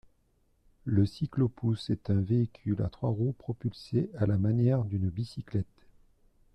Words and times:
Le 0.83 1.05
cyclo-pousse 1.05 1.91
est 1.91 2.09
un 2.09 2.21
véhicule 2.21 2.81
à 2.81 2.89
trois 2.89 3.11
roues 3.11 3.33
propulsé 3.37 4.09
à 4.17 4.25
la 4.25 4.39
manière 4.39 4.83
d'une 4.83 5.11
bicyclette. 5.11 5.85